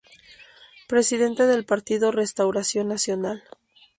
Presidente 0.87 1.45
del 1.45 1.63
Partido 1.63 2.11
Restauración 2.11 2.87
Nacional. 2.87 3.43